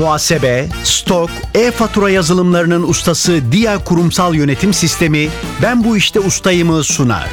[0.00, 5.28] Muhasebe, stok, e-fatura yazılımlarının ustası Dia Kurumsal Yönetim Sistemi
[5.62, 7.28] Ben Bu İşte Ustayım'ı sunar.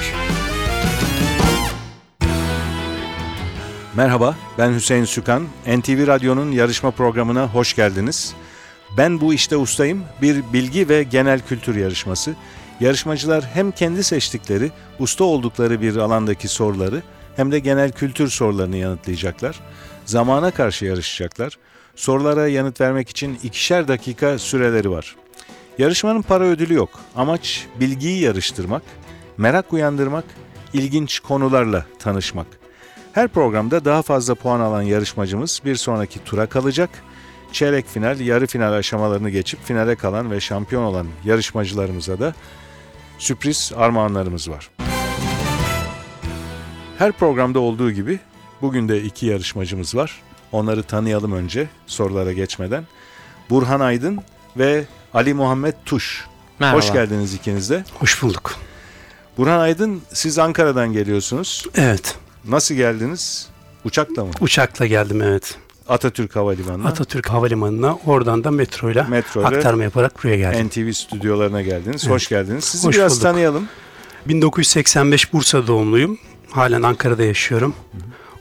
[3.96, 5.48] Merhaba, ben Hüseyin Sükan.
[5.68, 8.34] NTV Radyo'nun yarışma programına hoş geldiniz.
[8.98, 12.36] Ben bu işte ustayım bir bilgi ve genel kültür yarışması.
[12.80, 17.02] Yarışmacılar hem kendi seçtikleri, usta oldukları bir alandaki soruları
[17.36, 19.60] hem de genel kültür sorularını yanıtlayacaklar.
[20.06, 21.58] Zamana karşı yarışacaklar.
[21.98, 25.16] Sorulara yanıt vermek için ikişer dakika süreleri var.
[25.78, 26.90] Yarışmanın para ödülü yok.
[27.16, 28.84] Amaç bilgiyi yarıştırmak,
[29.38, 30.26] merak uyandırmak,
[30.74, 32.48] ilginç konularla tanışmak.
[33.14, 36.90] Her programda daha fazla puan alan yarışmacımız bir sonraki tura kalacak.
[37.52, 42.34] Çeyrek final, yarı final aşamalarını geçip finale kalan ve şampiyon olan yarışmacılarımıza da
[43.18, 44.70] sürpriz armağanlarımız var.
[46.98, 48.20] Her programda olduğu gibi
[48.62, 50.22] bugün de iki yarışmacımız var.
[50.52, 52.84] Onları tanıyalım önce sorulara geçmeden.
[53.50, 54.20] Burhan Aydın
[54.58, 56.26] ve Ali Muhammed Tuş.
[56.60, 56.78] Merhaba.
[56.78, 57.84] Hoş geldiniz ikiniz de.
[58.00, 58.56] Hoş bulduk.
[59.38, 61.66] Burhan Aydın siz Ankara'dan geliyorsunuz.
[61.76, 62.16] Evet.
[62.48, 63.50] Nasıl geldiniz?
[63.86, 64.32] Uçakla mı?
[64.42, 65.58] Uçakla geldim evet.
[65.90, 66.88] Atatürk Havalimanı'na.
[66.88, 70.68] Atatürk Havalimanı'na oradan da metroyla Metroyla aktarma yaparak buraya geldim.
[70.68, 72.04] NTV stüdyolarına geldiniz.
[72.04, 72.14] Evet.
[72.16, 72.64] Hoş geldiniz.
[72.64, 73.24] Sizi Hoş biraz bulduk.
[73.24, 73.68] tanıyalım.
[74.28, 76.18] 1985 Bursa doğumluyum.
[76.52, 77.76] Halen Ankara'da yaşıyorum.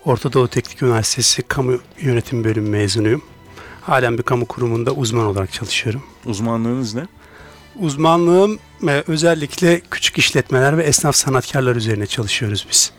[0.07, 3.23] Orta Doğu Teknik Üniversitesi Kamu Yönetim Bölümü mezunuyum.
[3.83, 6.03] Halen bir kamu kurumunda uzman olarak çalışıyorum.
[6.25, 7.07] Uzmanlığınız ne?
[7.77, 12.93] Uzmanlığım e, özellikle küçük işletmeler ve esnaf sanatkarlar üzerine çalışıyoruz biz.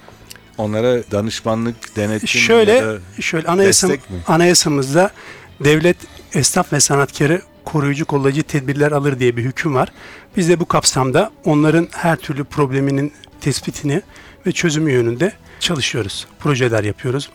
[0.58, 4.18] Onlara danışmanlık, denetim Şöyle ya da şöyle anayasam, destek mi?
[4.28, 5.12] anayasamızda
[5.64, 5.98] devlet
[6.34, 9.90] esnaf ve sanatkarı koruyucu kollayıcı tedbirler alır diye bir hüküm var.
[10.38, 14.02] Biz de bu kapsamda onların her türlü probleminin tespitini
[14.46, 16.28] ve çözümü yönünde çalışıyoruz.
[16.40, 17.30] Projeler yapıyoruz.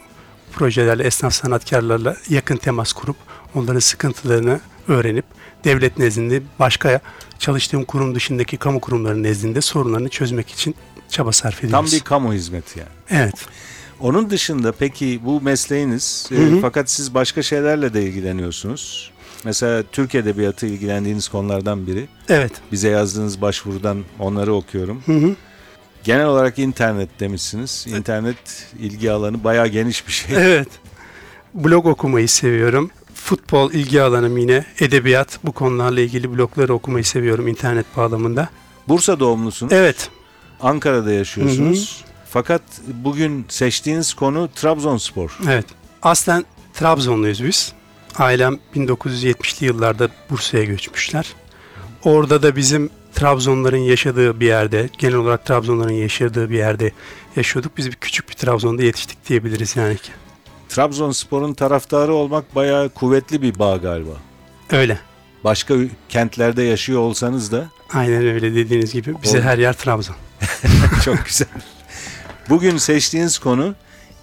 [0.52, 3.16] Projelerle esnaf sanatkarlarla yakın temas kurup
[3.54, 5.24] onların sıkıntılarını öğrenip
[5.64, 7.00] devlet nezdinde başka
[7.38, 10.74] çalıştığım kurum dışındaki kamu kurumları nezdinde sorunlarını çözmek için
[11.08, 11.92] çaba sarf tam ediyoruz.
[11.92, 12.90] bir kamu hizmeti yani.
[13.10, 13.34] Evet.
[14.00, 16.60] Onun dışında peki bu mesleğiniz e, Hı hı.
[16.60, 19.10] fakat siz başka şeylerle de ilgileniyorsunuz.
[19.44, 22.08] Mesela Türk Edebiyatı ilgilendiğiniz konulardan biri.
[22.28, 22.52] Evet.
[22.72, 25.02] Bize yazdığınız başvurudan onları okuyorum.
[25.06, 25.36] Hı hı.
[26.04, 27.86] Genel olarak internet demişsiniz.
[27.88, 30.36] İnternet ilgi alanı bayağı geniş bir şey.
[30.36, 30.68] Evet.
[31.54, 32.90] Blog okumayı seviyorum.
[33.14, 34.64] Futbol ilgi alanım yine.
[34.80, 38.48] Edebiyat bu konularla ilgili blogları okumayı seviyorum internet bağlamında.
[38.88, 39.72] Bursa doğumlusunuz.
[39.72, 40.10] Evet.
[40.60, 42.04] Ankara'da yaşıyorsunuz.
[42.30, 42.62] Fakat
[43.04, 45.38] bugün seçtiğiniz konu Trabzonspor.
[45.48, 45.66] Evet.
[46.02, 47.72] Aslen Trabzonluyuz biz.
[48.18, 51.34] Ailem 1970'li yıllarda Bursa'ya göçmüşler.
[52.04, 56.92] Orada da bizim Trabzonların yaşadığı bir yerde, genel olarak Trabzonların yaşadığı bir yerde
[57.36, 57.76] yaşıyorduk.
[57.76, 59.96] Biz bir küçük bir Trabzon'da yetiştik diyebiliriz yani.
[60.68, 64.12] Trabzonspor'un taraftarı olmak bayağı kuvvetli bir bağ galiba.
[64.70, 64.98] Öyle.
[65.44, 65.74] Başka
[66.08, 69.14] kentlerde yaşıyor olsanız da Aynen öyle dediğiniz gibi.
[69.22, 70.16] Bize her yer Trabzon.
[71.04, 71.48] çok güzel.
[72.48, 73.74] Bugün seçtiğiniz konu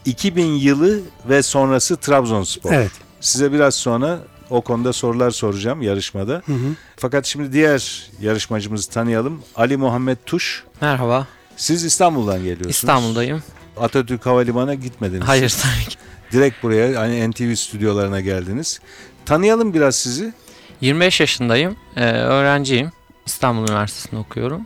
[0.05, 0.99] 2000 yılı
[1.29, 2.73] ve sonrası Trabzonspor.
[2.73, 2.91] Evet.
[3.21, 6.41] Size biraz sonra o konuda sorular soracağım yarışmada.
[6.45, 6.75] Hı hı.
[6.97, 9.41] Fakat şimdi diğer yarışmacımızı tanıyalım.
[9.55, 10.63] Ali Muhammed Tuş.
[10.81, 11.27] Merhaba.
[11.57, 12.75] Siz İstanbul'dan geliyorsunuz.
[12.75, 13.43] İstanbul'dayım.
[13.77, 15.27] Atatürk Havalimanı'na gitmediniz.
[15.27, 15.97] Hayır tabii ki.
[16.31, 18.79] Direkt buraya hani NTV stüdyolarına geldiniz.
[19.25, 20.33] Tanıyalım biraz sizi.
[20.81, 21.75] 25 yaşındayım.
[21.95, 22.91] Ee, öğrenciyim.
[23.25, 24.61] İstanbul Üniversitesi'nde okuyorum.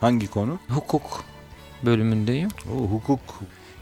[0.00, 0.58] Hangi konu?
[0.68, 1.24] Hukuk
[1.82, 2.48] bölümündeyim.
[2.72, 3.20] O hukuk.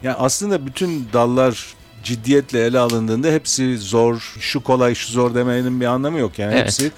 [0.03, 1.75] Yani aslında bütün dallar
[2.05, 6.39] ciddiyetle ele alındığında hepsi zor, şu kolay, şu zor demenin bir anlamı yok.
[6.39, 6.65] Yani Evet.
[6.65, 6.93] hepsi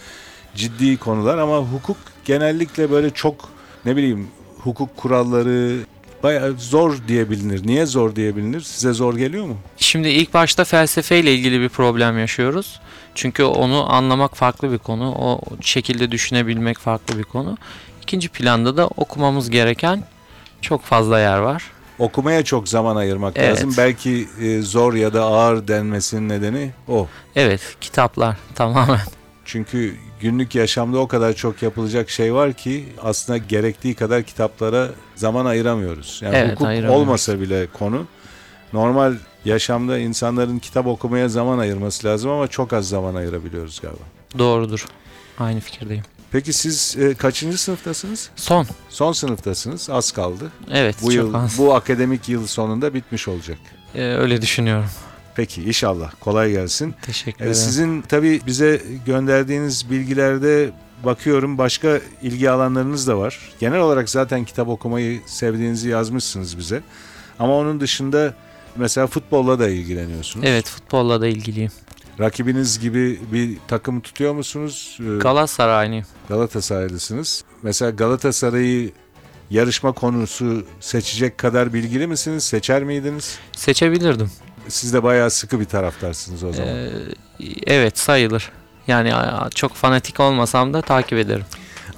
[0.55, 3.49] ciddi konular ama hukuk genellikle böyle çok
[3.85, 5.79] ne bileyim hukuk kuralları
[6.23, 7.67] bayağı zor diye bilinir.
[7.67, 8.61] Niye zor diye bilinir?
[8.61, 9.57] Size zor geliyor mu?
[9.77, 12.81] Şimdi ilk başta felsefeyle ilgili bir problem yaşıyoruz.
[13.15, 15.15] Çünkü onu anlamak farklı bir konu.
[15.15, 17.59] O şekilde düşünebilmek farklı bir konu.
[18.03, 20.05] İkinci planda da okumamız gereken
[20.61, 21.63] çok fazla yer var.
[21.99, 23.51] Okumaya çok zaman ayırmak Evet.
[23.51, 23.75] lazım.
[23.79, 27.07] Belki e, zor ya da ağır denmesinin nedeni o.
[27.37, 29.01] Evet, kitaplar tamamen.
[29.45, 35.47] Çünkü günlük yaşamda o kadar çok yapılacak şey var ki aslında gerektiği kadar kitaplara zaman
[35.47, 36.21] ayıramıyoruz.
[36.25, 37.03] Yani Evet, hukuk ayıramıyoruz.
[37.03, 38.07] olmasa bile konu
[38.73, 39.15] normal
[39.45, 44.03] yaşamda insanların kitap okumaya zaman ayırması lazım ama çok az zaman ayırabiliyoruz galiba.
[44.39, 44.87] Doğrudur.
[45.39, 46.05] Aynı fikirdeyim.
[46.33, 48.31] Peki siz e, kaçıncı sınıftasınız?
[48.37, 48.67] Son.
[48.89, 49.91] Son sınıftasınız.
[49.91, 50.53] Az kaldı.
[50.71, 51.59] Evet, Bu yıl az.
[51.59, 53.59] bu akademik yıl sonunda bitmiş olacak.
[53.95, 54.89] Ee, öyle düşünüyorum.
[55.37, 56.95] Peki inşallah kolay gelsin.
[57.03, 57.55] Teşekkür Ee, ederim.
[57.55, 60.71] Sizin tabii bize gönderdiğiniz bilgilerde
[61.05, 63.39] bakıyorum başka ilgi alanlarınız da var.
[63.61, 66.83] Genel olarak zaten kitap okumayı sevdiğinizi yazmışsınız bize.
[67.39, 68.35] Ama onun dışında
[68.77, 70.47] mesela futbolla da ilgileniyorsunuz.
[70.49, 71.71] Evet, futbolla da ilgiliyim.
[72.23, 74.99] Rakibiniz gibi bir takım tutuyor musunuz?
[75.01, 76.05] Ee, Galatasaraylıyım.
[76.29, 77.45] Galatasaraylısınız.
[77.63, 78.93] Mesela Galatasaray'ı
[79.51, 82.45] yarışma konusu seçecek kadar bilgili misiniz?
[82.45, 83.39] Seçer miydiniz?
[83.53, 84.31] Seçebilirdim.
[84.69, 86.75] Siz de bayağı sıkı bir taraftarsınız o zaman.
[86.75, 86.91] Ee,
[87.67, 88.51] evet sayılır.
[88.87, 89.13] Yani
[89.55, 91.45] çok fanatik olmasam da takip ederim.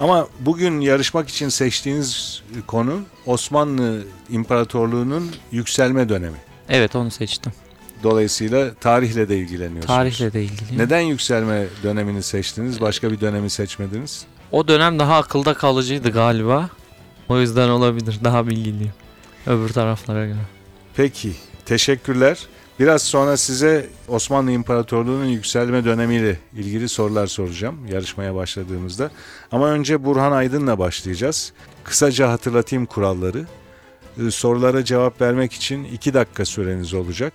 [0.00, 6.36] Ama bugün yarışmak için seçtiğiniz konu Osmanlı İmparatorluğu'nun yükselme dönemi.
[6.68, 7.52] Evet onu seçtim.
[8.04, 9.86] Dolayısıyla tarihle de ilgileniyorsunuz.
[9.86, 10.78] Tarihle de ilgili.
[10.78, 12.80] Neden yükselme dönemini seçtiniz?
[12.80, 14.26] Başka bir dönemi seçmediniz?
[14.52, 16.70] O dönem daha akılda kalıcıydı galiba.
[17.28, 18.18] O yüzden olabilir.
[18.24, 18.92] Daha bilgiliyim.
[19.46, 20.38] Öbür taraflara göre.
[20.96, 21.32] Peki,
[21.66, 22.38] teşekkürler.
[22.80, 29.10] Biraz sonra size Osmanlı İmparatorluğu'nun yükselme dönemiyle ilgili sorular soracağım yarışmaya başladığımızda.
[29.52, 31.52] Ama önce Burhan Aydın'la başlayacağız.
[31.84, 33.44] Kısaca hatırlatayım kuralları.
[34.26, 37.32] Ee, Sorulara cevap vermek için 2 dakika süreniz olacak.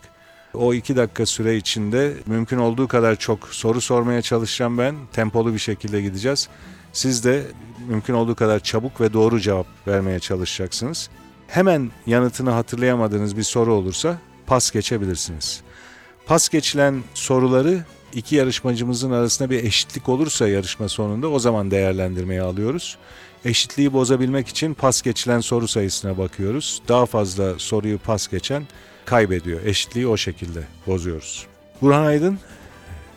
[0.59, 4.95] O 2 dakika süre içinde mümkün olduğu kadar çok soru sormaya çalışacağım ben.
[5.13, 6.49] Tempolu bir şekilde gideceğiz.
[6.93, 7.43] Siz de
[7.87, 11.09] mümkün olduğu kadar çabuk ve doğru cevap vermeye çalışacaksınız.
[11.47, 14.17] Hemen yanıtını hatırlayamadığınız bir soru olursa
[14.47, 15.61] pas geçebilirsiniz.
[16.25, 17.83] Pas geçilen soruları
[18.13, 22.97] iki yarışmacımızın arasında bir eşitlik olursa yarışma sonunda o zaman değerlendirmeye alıyoruz.
[23.45, 26.81] Eşitliği bozabilmek için pas geçilen soru sayısına bakıyoruz.
[26.87, 28.63] Daha fazla soruyu pas geçen
[29.09, 29.59] kaybediyor.
[29.65, 31.45] Eşitliği o şekilde bozuyoruz.
[31.81, 32.39] Burhan Aydın,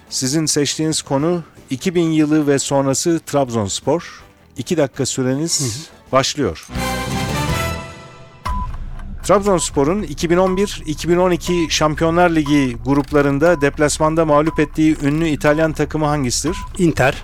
[0.08, 4.22] sizin seçtiğiniz konu 2000 yılı ve sonrası Trabzonspor.
[4.56, 6.68] 2 dakika süreniz başlıyor.
[9.22, 16.56] Trabzonspor'un 2011-2012 Şampiyonlar Ligi gruplarında deplasmanda mağlup ettiği ünlü İtalyan takımı hangisidir?
[16.78, 17.22] Inter,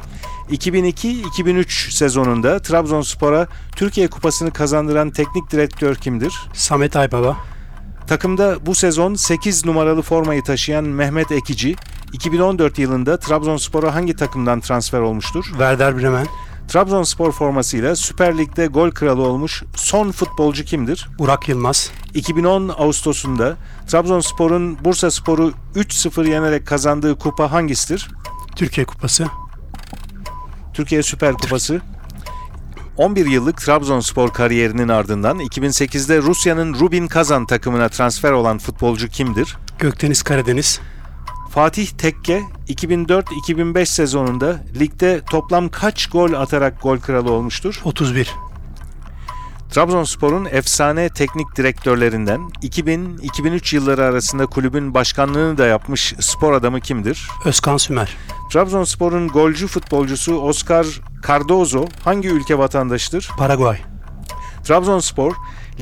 [0.51, 6.35] 2002-2003 sezonunda Trabzonspor'a Türkiye Kupası'nı kazandıran teknik direktör kimdir?
[6.55, 7.37] Samet Aybaba,
[8.09, 11.77] Takımda bu sezon 8 numaralı formayı taşıyan Mehmet Ekici,
[12.13, 15.45] 2014 yılında Trabzonspor'a hangi takımdan transfer olmuştur?
[15.45, 16.27] Werder Bremen,
[16.69, 21.09] Trabzonspor formasıyla Süper Lig'de gol kralı olmuş son futbolcu kimdir?
[21.19, 23.57] Burak Yılmaz, 2010 Ağustos'unda
[23.87, 28.09] Trabzonspor'un Bursaspor'u 3-0 yenerek kazandığı kupa hangisidir?
[28.57, 29.27] Türkiye Kupası,
[30.75, 31.81] Türkiye Süper Kupası.
[32.99, 39.57] 11 yıllık Trabzonspor kariyerinin ardından 2008'de Rusya'nın Rubin Kazan takımına transfer olan futbolcu kimdir?
[39.79, 40.81] Gökdeniz Karadeniz,
[41.51, 47.81] Fatih Tekke 2004-2005 sezonunda ligde toplam kaç gol atarak gol kralı olmuştur?
[47.85, 48.35] 31,
[49.71, 57.29] Trabzonspor'un efsane teknik direktörlerinden 2000-2003 yılları arasında kulübün başkanlığını da yapmış spor adamı kimdir?
[57.45, 58.17] Özkan Sümer,
[58.53, 60.87] Trabzonspor'un golcü futbolcusu Oscar
[61.27, 63.31] Cardozo hangi ülke vatandaşıdır?
[63.39, 63.79] Paraguay,
[64.65, 65.35] Trabzonspor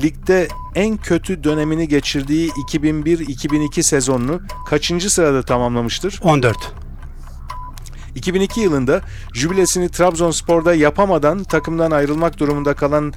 [0.03, 6.19] ligde en kötü dönemini geçirdiği 2001-2002 sezonunu kaçıncı sırada tamamlamıştır?
[6.23, 6.57] 14,
[8.15, 9.01] 2002 yılında
[9.33, 13.13] jübilesini Trabzonspor'da yapamadan takımdan ayrılmak durumunda kalan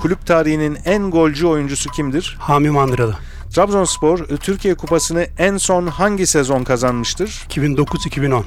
[0.00, 2.36] kulüp tarihinin en golcü oyuncusu kimdir?
[2.40, 3.16] Hami Mandıralı,
[3.54, 7.46] Trabzonspor Türkiye Kupası'nı en son hangi sezon kazanmıştır?
[7.50, 8.42] 2009-2010,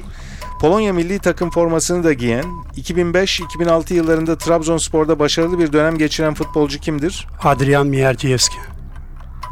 [0.60, 2.44] Polonya milli takım formasını da giyen,
[2.76, 7.26] 2005-2006 yıllarında Trabzonspor'da başarılı bir dönem geçiren futbolcu kimdir?
[7.44, 8.56] Adrian Mierdziewski,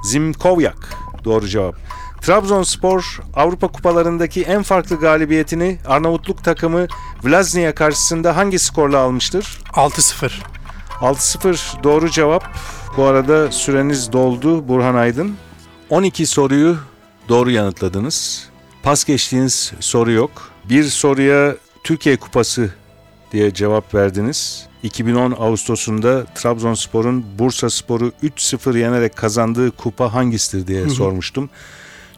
[0.04, 0.96] Zimkovyak.
[1.24, 1.74] Doğru cevap.
[2.22, 6.86] Trabzonspor Avrupa kupalarındaki en farklı galibiyetini Arnavutluk takımı
[7.25, 9.58] Vllaznia karşısında hangi skorla almıştır?
[9.72, 10.30] 6-0,
[11.00, 12.44] 6-0 doğru cevap.
[12.96, 15.36] Bu arada süreniz doldu Burhan Aydın.
[15.90, 16.76] 12 soruyu
[17.28, 18.48] doğru yanıtladınız.
[18.82, 20.55] Pas geçtiğiniz soru yok.
[20.68, 22.70] Bir soruya Türkiye Kupası
[23.32, 24.66] diye cevap verdiniz.
[24.82, 31.50] 2010 Ağustos'unda Trabzonspor'un Bursaspor'u 3-0 yenerek kazandığı kupa hangisidir diye sormuştum.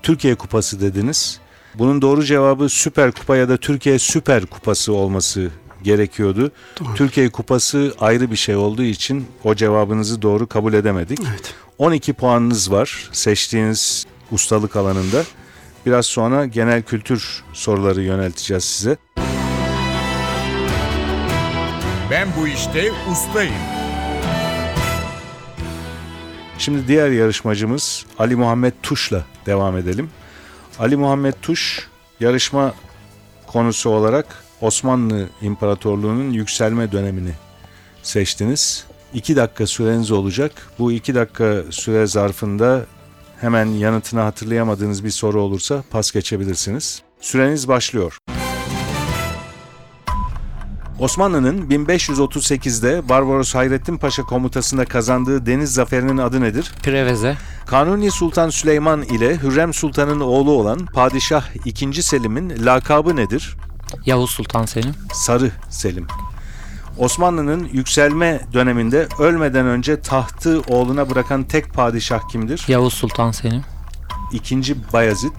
[0.02, 1.40] Türkiye Kupası dediniz.
[1.74, 5.50] Bunun doğru cevabı Süper Kupa ya da Türkiye Süper Kupası olması
[5.82, 6.52] gerekiyordu.
[6.80, 6.94] Doğru.
[6.94, 11.18] Türkiye Kupası ayrı bir şey olduğu için o cevabınızı doğru kabul edemedik.
[11.30, 11.54] evet.
[11.78, 15.24] 12 puanınız var seçtiğiniz ustalık alanında.
[15.86, 18.96] Biraz sonra genel kültür soruları yönelteceğiz size.
[22.10, 23.54] Ben bu işte ustayım.
[26.58, 30.10] Şimdi diğer yarışmacımız Ali Muhammed Tuş'la devam edelim.
[30.78, 31.88] Ali Muhammed Tuş
[32.20, 32.74] yarışma
[33.46, 34.26] konusu olarak
[34.60, 37.32] Osmanlı İmparatorluğu'nun yükselme dönemini
[38.02, 38.86] seçtiniz.
[39.14, 40.52] 2 dakika süreniz olacak.
[40.78, 42.86] Bu 2 dakika süre zarfında
[43.40, 47.02] hemen yanıtını hatırlayamadığınız bir soru olursa pas geçebilirsiniz.
[47.20, 48.18] Süreniz başlıyor.
[50.98, 56.72] Osmanlı'nın 1538'de Barbaros Hayrettin Paşa komutasında kazandığı deniz zaferinin adı nedir?
[56.82, 57.36] Preveze.
[57.66, 62.02] Kanuni Sultan Süleyman ile Hürrem Sultan'ın oğlu olan Padişah II.
[62.02, 63.56] Selim'in lakabı nedir?
[64.06, 64.94] Yavuz Sultan Selim.
[65.12, 66.06] Sarı Selim.
[66.98, 72.64] Osmanlı'nın yükselme döneminde ölmeden önce tahtı oğluna bırakan tek padişah kimdir?
[72.68, 73.64] Yavuz Sultan Selim.
[74.32, 75.34] İkinci Bayezid.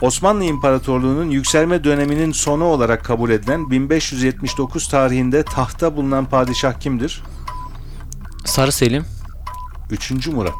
[0.00, 7.22] Osmanlı İmparatorluğu'nun yükselme döneminin sonu olarak kabul edilen 1579 tarihinde tahta bulunan padişah kimdir?
[8.44, 9.04] Sarı Selim.
[9.90, 10.26] 3.
[10.26, 10.54] Murat.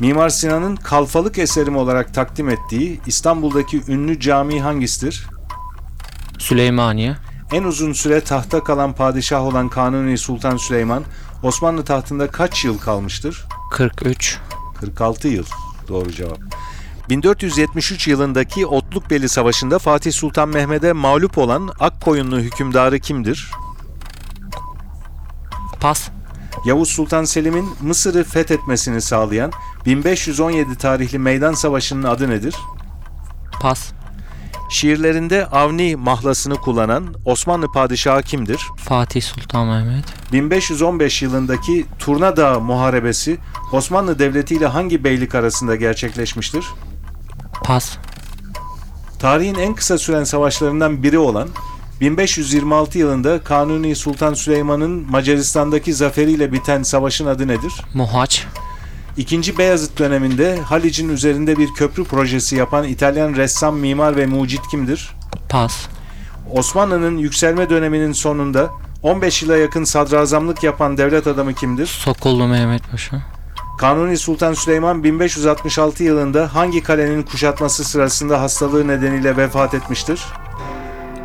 [0.00, 5.26] Mimar Sinan'ın kalfalık eserim olarak takdim ettiği İstanbul'daki ünlü cami hangisidir?
[6.38, 7.16] Süleymaniye.
[7.52, 11.04] En uzun süre tahta kalan padişah olan Kanuni Sultan Süleyman
[11.42, 13.46] Osmanlı tahtında kaç yıl kalmıştır?
[13.70, 14.38] 43.
[14.80, 15.44] 46 yıl.
[15.88, 16.38] Doğru cevap.
[17.08, 23.50] 1473 yılındaki Otlukbeli Savaşı'nda Fatih Sultan Mehmet'e mağlup olan Akkoyunlu hükümdarı kimdir?
[25.80, 26.08] Pas.
[26.64, 29.52] Yavuz Sultan Selim'in Mısır'ı fethetmesini sağlayan
[29.86, 32.56] 1517 tarihli Meydan Savaşı'nın adı nedir?
[33.60, 33.92] Pas.
[34.68, 38.60] Şiirlerinde Avni mahlasını kullanan Osmanlı padişahı kimdir?
[38.76, 40.04] Fatih Sultan Mehmet.
[40.32, 43.38] 1515 yılındaki Turna Dağı Muharebesi
[43.72, 46.64] Osmanlı Devleti ile hangi beylik arasında gerçekleşmiştir?
[47.64, 47.96] Pas.
[49.18, 51.48] Tarihin en kısa süren savaşlarından biri olan
[52.00, 57.72] 1526 yılında Kanuni Sultan Süleyman'ın Macaristan'daki zaferiyle biten savaşın adı nedir?
[57.94, 58.46] Mohaç.
[59.16, 65.14] İkinci Beyazıt döneminde Halic'in üzerinde bir köprü projesi yapan İtalyan ressam, mimar ve mucit kimdir?
[65.48, 65.86] Pas.
[66.52, 68.70] Osmanlı'nın yükselme döneminin sonunda
[69.02, 71.86] 15 yıla yakın sadrazamlık yapan devlet adamı kimdir?
[71.86, 73.22] Sokullu Mehmet Paşa.
[73.78, 80.20] Kanuni Sultan Süleyman 1566 yılında hangi kalenin kuşatması sırasında hastalığı nedeniyle vefat etmiştir?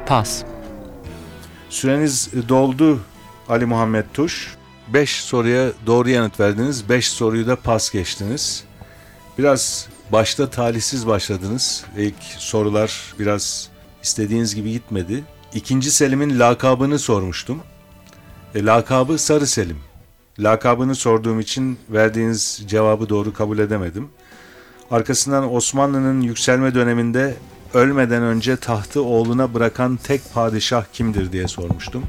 [0.06, 0.44] Pas.
[1.70, 3.00] Süreniz doldu
[3.50, 4.56] Ali Muhammed Tuş.
[4.94, 6.90] 5 soruya doğru yanıt verdiniz.
[6.90, 8.64] 5 soruyu da pas geçtiniz.
[9.38, 11.86] Biraz başta talihsiz başladınız.
[11.98, 13.70] İlk sorular biraz
[14.04, 15.24] istediğiniz gibi gitmedi.
[15.54, 17.60] İkinci Selim'in lakabını sormuştum.
[18.56, 19.80] E, lakabı Sarı Selim.
[20.40, 24.10] Lakabını sorduğum için verdiğiniz cevabı doğru kabul edemedim.
[24.92, 27.36] Arkasından Osmanlı'nın yükselme döneminde
[27.74, 32.04] ölmeden önce tahtı oğluna bırakan tek padişah kimdir diye sormuştum.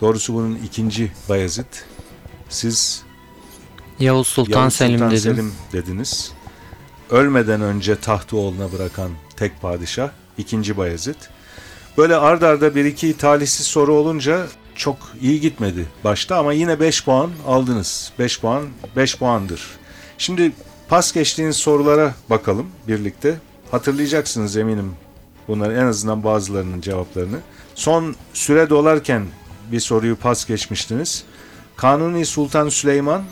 [0.00, 1.91] Doğrusu bunun ikinci Bayezid.
[2.52, 3.02] Siz
[4.00, 5.20] Yavuz Sultan Yavuz Selim Sultan dedim.
[5.20, 6.32] Selim dediniz.
[7.10, 11.14] Ölmeden önce tahtı oğluna bırakan tek padişah ikinci Bayezid.
[11.98, 17.04] Böyle ard arda bir iki talihsiz soru olunca çok iyi gitmedi başta ama yine 5
[17.04, 18.12] puan aldınız.
[18.18, 18.64] 5 puan
[18.96, 19.62] 5 puandır.
[20.18, 20.52] Şimdi
[20.88, 23.38] pas geçtiğiniz sorulara bakalım birlikte.
[23.70, 24.92] Hatırlayacaksınız eminim
[25.48, 27.38] bunların en azından bazılarının cevaplarını.
[27.74, 29.26] Son süre dolarken
[29.72, 31.24] bir soruyu pas geçmiştiniz.
[31.82, 33.24] Kanuni Sultan Süleyman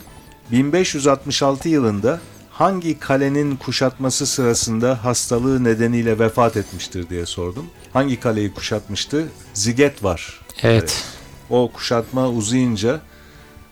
[0.52, 7.66] 1566 yılında hangi kalenin kuşatması sırasında hastalığı nedeniyle vefat etmiştir diye sordum.
[7.92, 9.28] Hangi kaleyi kuşatmıştı?
[9.54, 10.40] Ziget var.
[10.62, 11.04] Evet.
[11.50, 13.00] O kuşatma uzayınca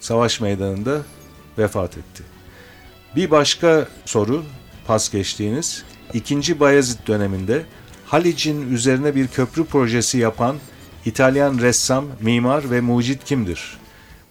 [0.00, 1.02] savaş meydanında
[1.58, 2.22] vefat etti.
[3.16, 4.44] Bir başka soru
[4.86, 5.84] pas geçtiğiniz.
[6.14, 7.66] İkinci Bayezid döneminde
[8.06, 10.56] Halic'in üzerine bir köprü projesi yapan
[11.04, 13.77] İtalyan ressam, mimar ve mucit kimdir?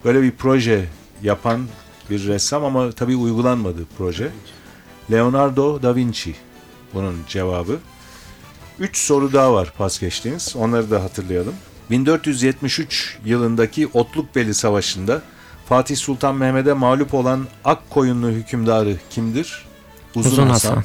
[0.06, 0.86] Böyle bir proje
[1.24, 1.68] yapan
[2.10, 4.32] bir ressam ama tabii uygulanmadı proje.
[5.12, 6.36] Leonardo da Vinci
[6.94, 7.80] bunun cevabı.
[8.80, 10.56] Üç soru daha var pas geçtiğiniz.
[10.56, 11.54] Onları da hatırlayalım.
[11.90, 15.22] 1473 yılındaki Otlukbeli Savaşı'nda
[15.70, 19.66] Fatih Sultan Mehmet'e mağlup olan Akkoyunlu hükümdarı kimdir?
[20.16, 20.84] Uzun Hasan.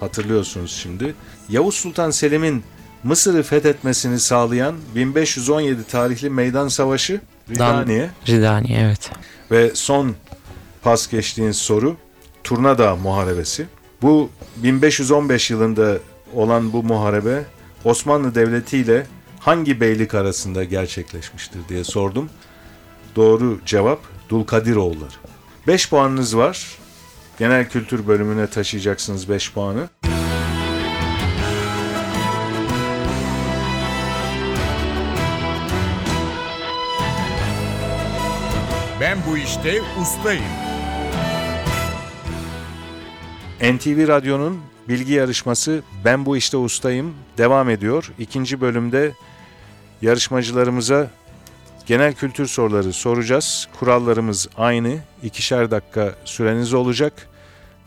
[0.00, 1.14] Hatırlıyorsunuz şimdi.
[1.48, 2.64] Yavuz Sultan Selim'in
[3.04, 9.10] Mısır'ı fethetmesini sağlayan 1517 tarihli meydan savaşı Ridaniye Ridani evet.
[9.50, 10.14] ve son
[10.82, 11.96] pas geçtiğiniz soru
[12.44, 13.66] Turnada Muharebesi.
[14.02, 15.98] Bu 1515 yılında
[16.34, 17.44] olan bu muharebe
[17.84, 19.06] Osmanlı Devleti ile
[19.38, 22.30] hangi beylik arasında gerçekleşmiştir diye sordum.
[23.16, 25.10] Doğru cevap Dulkadiroğulları.
[25.66, 26.78] 5 puanınız var.
[27.38, 29.88] Genel kültür bölümüne taşıyacaksınız 5 puanı.
[39.00, 40.44] Ben bu işte ustayım.
[43.60, 48.12] NTV Radyo'nun bilgi yarışması Ben Bu İşte Ustayım devam ediyor.
[48.18, 49.12] İkinci bölümde
[50.02, 51.10] yarışmacılarımıza
[51.86, 53.68] genel kültür soruları soracağız.
[53.78, 54.98] Kurallarımız aynı.
[55.22, 57.28] İkişer dakika süreniz olacak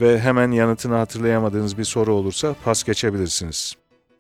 [0.02, 3.74] ve hemen yanıtını hatırlayamadığınız bir soru olursa pas geçebilirsiniz.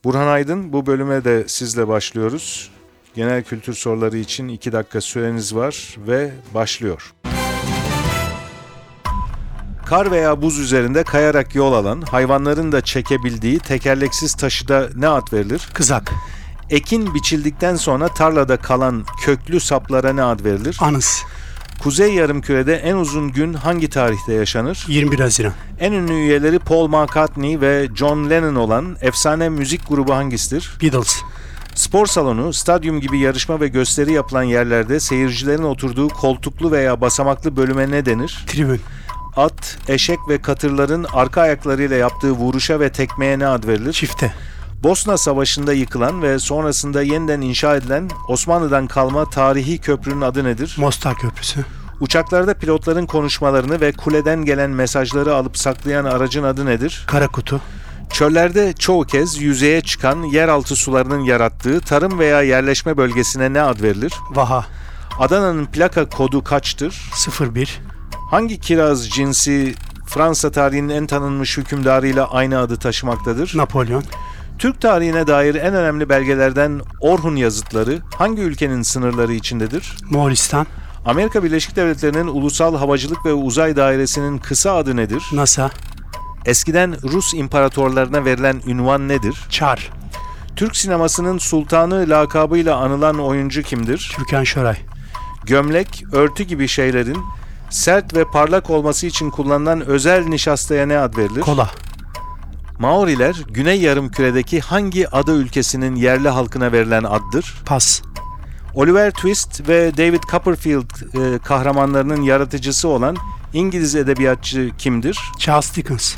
[0.03, 2.72] Burhan Aydın bu bölüme de sizle başlıyoruz.
[3.15, 7.13] Genel kültür soruları için 2 dakika süreniz var ve başlıyor.
[9.85, 15.69] Kar veya buz üzerinde kayarak yol alan, hayvanların da çekebildiği tekerleksiz taşıda ne ad verilir?
[15.73, 16.11] Kızak,
[16.69, 20.77] Ekin biçildikten sonra tarlada kalan köklü saplara ne ad verilir?
[20.81, 21.23] Anıs,
[21.83, 24.85] Kuzey yarımkürede en uzun gün hangi tarihte yaşanır?
[24.87, 30.71] 21 Haziran, En ünlü üyeleri Paul McCartney ve John Lennon olan efsane müzik grubu hangisidir?
[30.81, 31.21] Beatles,
[31.75, 37.91] Spor salonu, stadyum gibi yarışma ve gösteri yapılan yerlerde seyircilerin oturduğu koltuklu veya basamaklı bölüme
[37.91, 38.45] ne denir?
[38.47, 38.81] Tribün,
[39.35, 43.93] At, eşek ve katırların arka ayaklarıyla yaptığı vuruşa ve tekmeye ne ad verilir?
[43.93, 44.33] Çifte,
[44.83, 50.75] Bosna Savaşı'nda yıkılan ve sonrasında yeniden inşa edilen Osmanlı'dan kalma tarihi köprünün adı nedir?
[50.79, 51.65] Mostar Köprüsü,
[51.99, 57.03] Uçaklarda pilotların konuşmalarını ve kuleden gelen mesajları alıp saklayan aracın adı nedir?
[57.07, 57.61] Kara Kutu,
[58.13, 64.13] Çöllerde çoğu kez yüzeye çıkan yeraltı sularının yarattığı tarım veya yerleşme bölgesine ne ad verilir?
[64.29, 64.65] Vaha,
[65.19, 67.01] Adana'nın plaka kodu kaçtır?
[67.55, 67.81] 01,
[68.31, 69.75] Hangi kiraz cinsi
[70.07, 73.51] Fransa tarihinin en tanınmış hükümdarıyla aynı adı taşımaktadır?
[73.55, 74.03] Napolyon,
[74.59, 79.97] Türk tarihine dair en önemli belgelerden Orhun yazıtları hangi ülkenin sınırları içindedir?
[80.09, 80.67] Moğolistan,
[81.05, 85.23] Amerika Birleşik Devletleri'nin Ulusal Havacılık ve Uzay Dairesi'nin kısa adı nedir?
[85.31, 85.71] NASA,
[86.45, 89.35] Eskiden Rus imparatorlarına verilen ünvan nedir?
[89.49, 89.91] Çar,
[90.55, 94.11] Türk sinemasının sultanı lakabıyla anılan oyuncu kimdir?
[94.15, 94.77] Türkan Şoray,
[95.45, 97.17] Gömlek, örtü gibi şeylerin
[97.69, 101.41] sert ve parlak olması için kullanılan özel nişastaya ne ad verilir?
[101.41, 101.71] Kola,
[102.79, 107.55] Maoriler, Güney Yarımküre'deki hangi ada ülkesinin yerli halkına verilen addır?
[107.65, 108.01] Pas,
[108.75, 113.15] Oliver Twist ve David Copperfield e, kahramanlarının yaratıcısı olan
[113.53, 115.19] İngiliz edebiyatçı kimdir?
[115.39, 116.15] Charles Dickens,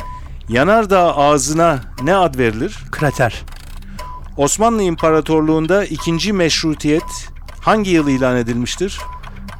[0.49, 2.77] Yanardağ ağzına ne ad verilir?
[2.91, 3.43] Krater,
[4.37, 7.29] Osmanlı İmparatorluğu'nda ikinci meşrutiyet
[7.61, 8.99] hangi yıl ilan edilmiştir?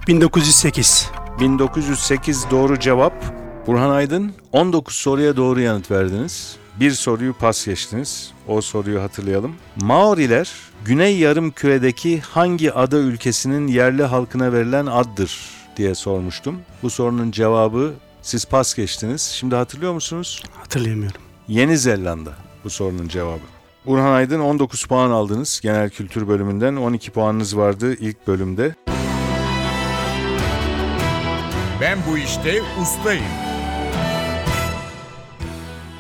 [0.08, 3.14] 1908, 1908 doğru cevap.
[3.68, 6.56] Burhan Aydın 19 soruya doğru yanıt verdiniz.
[6.80, 8.32] Bir soruyu pas geçtiniz.
[8.48, 9.56] O soruyu hatırlayalım.
[9.76, 10.52] Maoriler
[10.86, 15.40] Güney Yarımküre'deki hangi ada ülkesinin yerli halkına verilen addır
[15.78, 16.62] diye sormuştum.
[16.84, 17.94] Bu sorunun cevabı
[18.26, 19.22] siz pas geçtiniz.
[19.22, 20.44] Şimdi hatırlıyor musunuz?
[20.54, 21.22] hatırlayamıyorum.
[21.48, 22.34] Yeni Zelanda
[22.64, 23.42] bu sorunun cevabı.
[23.86, 26.76] Burhan Aydın 19 puan aldınız genel kültür bölümünden.
[26.76, 28.76] 12 puanınız vardı ilk bölümde.
[31.82, 33.24] Ben bu işte ustayım.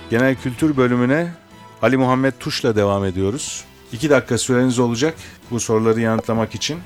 [0.09, 1.33] Genel kültür bölümüne
[1.81, 3.65] Ali Muhammed Tuş'la devam ediyoruz.
[3.91, 5.15] 2 dakika süreniz olacak
[5.51, 6.79] bu soruları yanıtlamak için.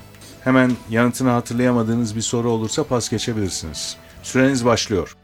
[0.44, 3.98] Hemen yanıtını hatırlayamadığınız bir soru olursa pas geçebilirsiniz.
[4.30, 5.16] Süreniz başlıyor.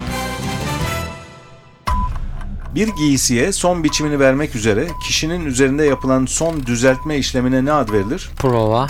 [2.75, 8.29] Bir giysiye son biçimini vermek üzere kişinin üzerinde yapılan son düzeltme işlemine ne ad verilir?
[8.37, 8.87] Prova.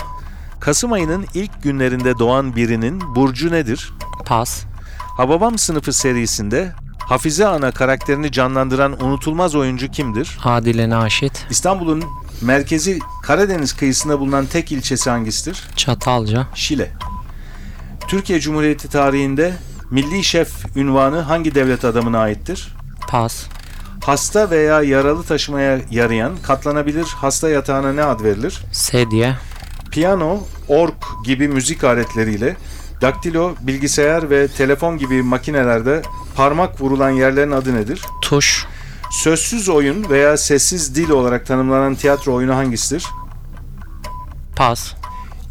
[0.60, 3.92] Kasım ayının ilk günlerinde doğan birinin burcu nedir?
[4.24, 4.62] Pas.
[5.16, 10.38] Hababam sınıfı serisinde Hafize Ana karakterini canlandıran unutulmaz oyuncu kimdir?
[10.44, 11.46] Adile Naşit.
[11.50, 12.04] İstanbul'un
[12.40, 15.64] merkezi Karadeniz kıyısında bulunan tek ilçesi hangisidir?
[15.76, 16.46] Çatalca.
[16.54, 16.92] Şile.
[18.08, 19.54] Türkiye Cumhuriyeti tarihinde
[19.90, 22.74] milli şef ünvanı hangi devlet adamına aittir?
[23.08, 23.46] Pas.
[24.04, 28.60] Hasta veya yaralı taşımaya yarayan katlanabilir hasta yatağına ne ad verilir?
[28.72, 29.36] Sedye.
[29.90, 30.94] Piyano, org
[31.24, 32.56] gibi müzik aletleriyle
[33.00, 36.02] daktilo, bilgisayar ve telefon gibi makinelerde
[36.34, 38.02] parmak vurulan yerlerin adı nedir?
[38.22, 38.66] Tuş.
[39.10, 43.06] Sözsüz oyun veya sessiz dil olarak tanımlanan tiyatro oyunu hangisidir?
[44.56, 44.94] Pas.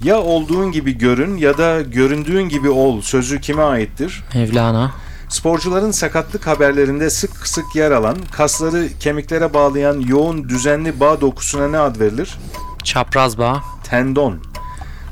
[0.03, 4.23] Ya olduğun gibi görün ya da göründüğün gibi ol sözü kime aittir?
[4.35, 4.91] Mevlana.
[5.29, 11.79] Sporcuların sakatlık haberlerinde sık sık yer alan, kasları kemiklere bağlayan yoğun düzenli bağ dokusuna ne
[11.79, 12.37] ad verilir?
[12.83, 13.63] Çapraz bağ.
[13.83, 14.39] Tendon.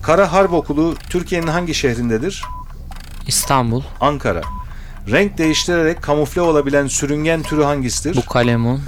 [0.03, 2.43] Kara Harp Okulu Türkiye'nin hangi şehrindedir?
[3.27, 3.81] İstanbul.
[4.01, 4.41] Ankara.
[5.11, 8.15] Renk değiştirerek kamufle olabilen sürüngen türü hangisidir?
[8.15, 8.81] Bu kalemun.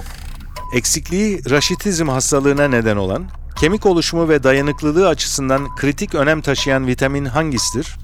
[0.74, 3.24] Eksikliği raşitizm hastalığına neden olan,
[3.56, 7.96] kemik oluşumu ve dayanıklılığı açısından kritik önem taşıyan vitamin hangisidir?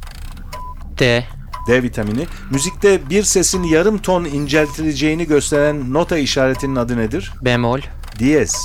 [0.99, 1.25] D.
[1.67, 2.27] D vitamini.
[2.51, 7.33] Müzikte bir sesin yarım ton inceltileceğini gösteren nota işaretinin adı nedir?
[7.43, 7.81] Bemol.
[8.19, 8.57] Diyez.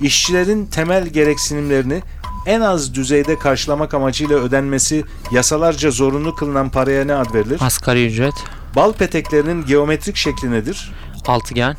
[0.00, 2.02] İşçilerin temel gereksinimlerini
[2.46, 7.58] en az düzeyde karşılamak amacıyla ödenmesi yasalarca zorunlu kılınan paraya ne ad verilir?
[7.60, 8.34] Asgari ücret.
[8.76, 10.92] Bal peteklerinin geometrik şekli nedir?
[11.26, 11.76] Altıgen.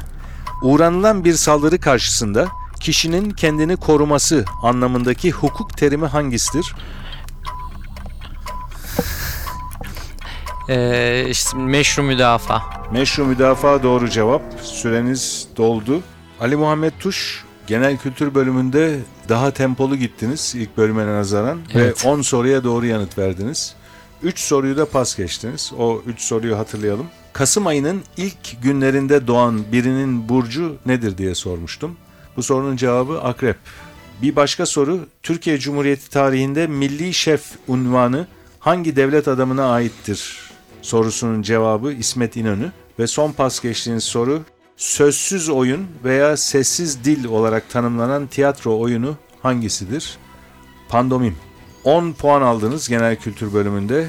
[0.61, 2.47] Uğranılan bir saldırı karşısında
[2.83, 6.75] kişinin kendini koruması anlamındaki hukuk terimi hangisidir?
[10.69, 12.61] Ee, işte meşru müdafaa.
[12.91, 14.41] Meşru müdafaa doğru cevap.
[14.61, 16.01] Süreniz doldu.
[16.39, 22.05] Ali Muhammed Tuş Genel kültür bölümünde daha tempolu gittiniz ilk bölüme nazaran Evet.
[22.05, 23.75] ve 10 soruya doğru yanıt verdiniz.
[24.23, 25.71] 3 soruyu da pas geçtiniz.
[25.77, 27.05] O 3 soruyu hatırlayalım.
[27.33, 31.95] Kasım ayının ilk günlerinde doğan birinin burcu nedir diye sormuştum.
[32.37, 33.57] Bu sorunun cevabı akrep.
[34.21, 38.27] Bir başka soru, Türkiye Cumhuriyeti tarihinde milli şef unvanı
[38.59, 40.51] hangi devlet adamına aittir?
[40.81, 42.71] Sorusunun cevabı İsmet İnönü.
[42.99, 44.41] Ve son pas geçtiğiniz soru,
[44.77, 50.17] sözsüz oyun veya sessiz dil olarak tanımlanan tiyatro oyunu hangisidir?
[50.89, 51.35] Pandomim.
[51.83, 54.07] 10 puan aldınız genel kültür bölümünde.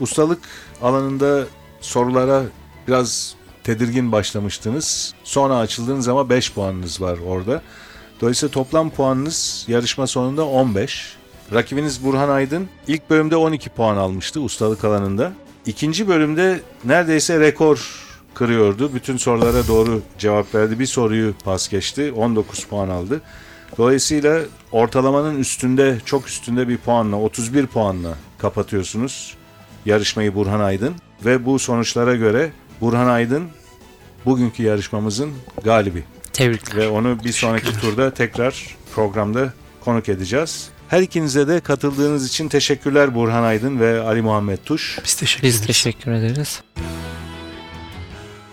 [0.00, 0.38] Ustalık
[0.82, 1.46] alanında
[1.80, 2.42] sorulara
[2.88, 3.34] biraz
[3.68, 5.14] tedirgin başlamıştınız.
[5.24, 7.62] Sonra açıldığınız ama 5 puanınız var orada.
[8.20, 11.16] Dolayısıyla toplam puanınız yarışma sonunda 15.
[11.52, 15.32] Rakibiniz Burhan Aydın ilk bölümde 12 puan almıştı ustalık alanında.
[15.66, 18.04] İkinci bölümde neredeyse rekor
[18.34, 18.94] kırıyordu.
[18.94, 20.78] Bütün sorulara doğru cevap verdi.
[20.78, 22.12] Bir soruyu pas geçti.
[22.16, 23.20] 19 puan aldı.
[23.78, 24.40] Dolayısıyla
[24.72, 29.36] ortalamanın üstünde, çok üstünde bir puanla, 31 puanla kapatıyorsunuz
[29.86, 30.94] yarışmayı Burhan Aydın.
[31.24, 33.48] Ve bu sonuçlara göre Burhan Aydın
[34.24, 35.32] bugünkü yarışmamızın
[35.64, 36.76] galibi Tebrikler.
[36.76, 40.68] ve onu bir sonraki turda tekrar programda konuk edeceğiz.
[40.88, 44.98] Her ikinize de katıldığınız için teşekkürler Burhan Aydın ve Ali Muhammed Tuş.
[45.04, 46.62] Biz teşekkür Biz teşekkür ederiz.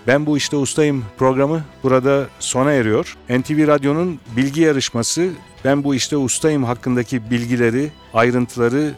[0.08, 3.18] Ben bu işte ustayım programı burada sona eriyor.
[3.30, 5.30] NTV Radyo'nun bilgi yarışması
[5.66, 8.94] Ben bu işte ustayım hakkındaki bilgileri, ayrıntıları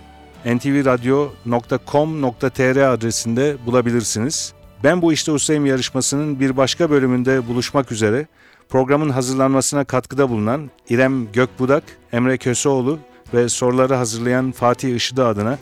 [0.46, 4.54] ntvradio.com.tr adresinde bulabilirsiniz.
[4.84, 8.28] Ben bu işte ustayım yarışmasının bir başka bölümünde buluşmak üzere.
[8.70, 13.00] Programın hazırlanmasına katkıda bulunan İrem Gökbudak, Emre Köseoğlu
[13.34, 15.58] ve soruları hazırlayan Fatih Işıdı adına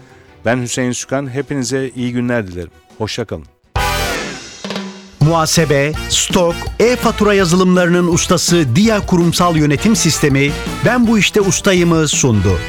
[0.45, 2.71] ben Hüseyin Sükan hepinize iyi günler dilerim.
[2.97, 3.45] Hoşçakalın.
[5.21, 10.51] Muhasebe, stok, e-fatura yazılımlarının ustası Dia Kurumsal Yönetim Sistemi
[10.86, 12.60] Ben bu işte ustayımı sundu.